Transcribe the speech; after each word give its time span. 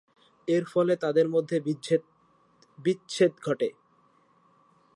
এর 0.47 0.63
ফলে 0.65 0.93
তাঁদের 0.95 1.27
মধ্যে 1.29 1.57
বিচ্ছেদ 2.79 3.31
ঘটে। 3.43 3.69